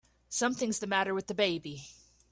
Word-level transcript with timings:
Something's 0.29 0.79
the 0.79 0.87
matter 0.87 1.13
with 1.13 1.27
the 1.27 1.35
baby! 1.35 1.85